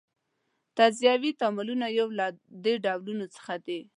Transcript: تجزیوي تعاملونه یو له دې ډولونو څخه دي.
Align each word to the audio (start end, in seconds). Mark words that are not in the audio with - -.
تجزیوي 0.77 1.31
تعاملونه 1.39 1.85
یو 1.99 2.07
له 2.19 2.27
دې 2.63 2.73
ډولونو 2.85 3.25
څخه 3.35 3.53
دي. 3.65 3.79